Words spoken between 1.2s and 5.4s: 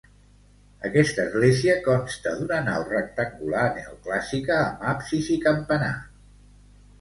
església consta d'una nau rectangular, neoclàssica amb absis i